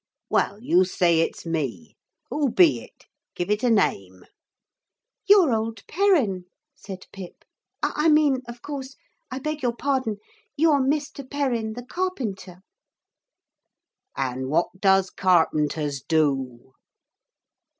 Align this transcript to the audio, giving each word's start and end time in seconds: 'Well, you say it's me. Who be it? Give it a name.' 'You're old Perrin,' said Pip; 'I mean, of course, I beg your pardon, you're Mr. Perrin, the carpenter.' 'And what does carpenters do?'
'Well, 0.31 0.57
you 0.59 0.83
say 0.83 1.19
it's 1.19 1.45
me. 1.45 1.95
Who 2.31 2.49
be 2.51 2.81
it? 2.83 3.05
Give 3.35 3.51
it 3.51 3.61
a 3.61 3.69
name.' 3.69 4.25
'You're 5.29 5.53
old 5.53 5.85
Perrin,' 5.85 6.45
said 6.75 7.05
Pip; 7.13 7.45
'I 7.83 8.09
mean, 8.09 8.41
of 8.47 8.63
course, 8.63 8.95
I 9.29 9.37
beg 9.37 9.61
your 9.61 9.75
pardon, 9.75 10.17
you're 10.57 10.81
Mr. 10.81 11.23
Perrin, 11.29 11.73
the 11.73 11.85
carpenter.' 11.85 12.63
'And 14.17 14.49
what 14.49 14.69
does 14.81 15.11
carpenters 15.11 16.01
do?' 16.01 16.73